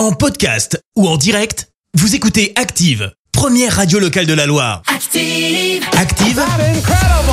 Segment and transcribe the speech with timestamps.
[0.00, 4.80] En podcast ou en direct, vous écoutez Active, première radio locale de la Loire.
[4.86, 5.84] Active.
[5.94, 6.42] Active,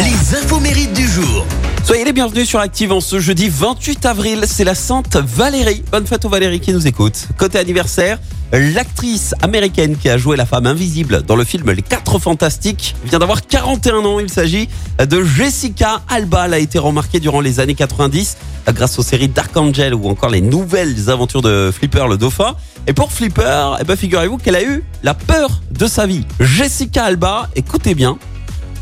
[0.00, 1.46] les infos mérites du jour.
[1.84, 4.42] Soyez les bienvenus sur Active en ce jeudi 28 avril.
[4.48, 5.84] C'est la Sainte Valérie.
[5.92, 7.28] Bonne fête aux Valérie qui nous écoute.
[7.38, 8.18] Côté anniversaire,
[8.52, 13.18] l'actrice américaine qui a joué la femme invisible dans le film Les Quatre Fantastiques vient
[13.18, 14.20] d'avoir 41 ans.
[14.20, 16.46] Il s'agit de Jessica Alba.
[16.46, 18.36] Elle a été remarquée durant les années 90
[18.68, 22.54] grâce aux séries Dark Angel ou encore les nouvelles aventures de Flipper le dauphin.
[22.86, 26.24] Et pour Flipper, eh ben, figurez-vous qu'elle a eu la peur de sa vie.
[26.40, 28.18] Jessica Alba, écoutez bien,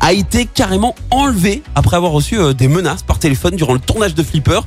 [0.00, 4.14] a été carrément enlevée après avoir reçu euh, des menaces par téléphone durant le tournage
[4.14, 4.60] de Flipper.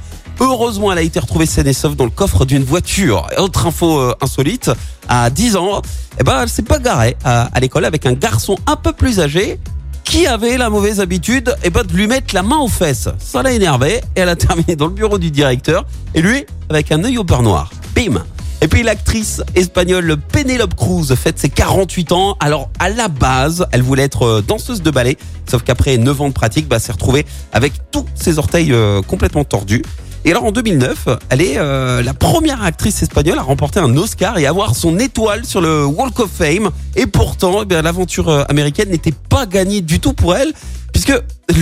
[0.46, 3.28] Heureusement, elle a été retrouvée saine et sauve dans le coffre d'une voiture.
[3.38, 4.70] Autre info euh, insolite,
[5.08, 5.82] à 10 ans,
[6.20, 9.22] eh ben, elle s'est pas garée à, à l'école avec un garçon un peu plus
[9.22, 9.58] âgé
[10.04, 13.08] qui avait la mauvaise habitude eh ben, de lui mettre la main aux fesses.
[13.20, 16.92] Ça l'a énervé et elle a terminé dans le bureau du directeur et lui avec
[16.92, 17.72] un œil au beurre noir.
[17.96, 18.22] Bim
[18.64, 22.38] et puis l'actrice espagnole Penelope Cruz fête ses 48 ans.
[22.40, 25.18] Alors à la base, elle voulait être euh, danseuse de ballet,
[25.50, 29.44] sauf qu'après 9 ans de pratique, bah, s'est retrouvée avec tous ses orteils euh, complètement
[29.44, 29.84] tordus.
[30.26, 34.38] Et alors en 2009, elle est euh, la première actrice espagnole à remporter un Oscar
[34.38, 36.70] et avoir son étoile sur le Walk of Fame.
[36.96, 40.54] Et pourtant, eh l'aventure euh, américaine n'était pas gagnée du tout pour elle,
[40.94, 41.14] puisque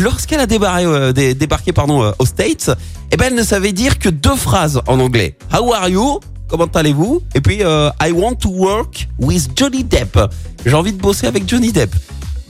[0.03, 1.71] lorsqu'elle a débarqué, euh, dé- débarqué
[2.19, 2.69] aux States,
[3.11, 5.35] eh elle ne savait dire que deux phrases en anglais.
[5.51, 6.19] How are you?
[6.47, 7.21] Comment allez-vous?
[7.33, 10.19] Et puis I want to work with Johnny Depp.
[10.65, 11.95] J'ai envie de bosser avec Johnny Depp.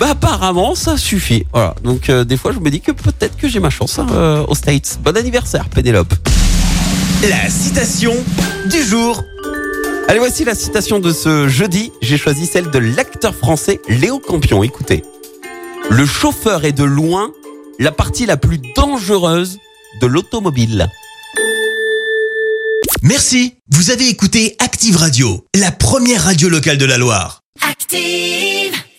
[0.02, 1.46] Bah apparemment ça suffit.
[1.54, 1.76] Voilà.
[1.84, 4.44] Donc euh, des fois je me dis que peut-être que j'ai ma chance hein, euh,
[4.48, 4.98] aux States.
[5.04, 6.16] Bon anniversaire Pénélope.
[7.30, 8.16] La citation
[8.66, 9.24] du jour.
[10.08, 11.92] Allez voici la citation de ce jeudi.
[12.02, 14.64] J'ai choisi celle de l'acteur français Léo Campion.
[14.64, 15.04] Écoutez.
[15.92, 17.30] Le chauffeur est de loin
[17.78, 19.60] la partie la plus dangereuse
[20.02, 20.90] de l'automobile.
[23.04, 27.44] Merci, vous avez écouté Active Radio, la première radio locale de la Loire.
[27.70, 28.82] Active.